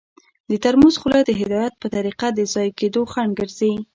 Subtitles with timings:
[0.49, 3.73] د ترموز خوله د هدایت په طریقه د ضایع کیدو خنډ ګرځي.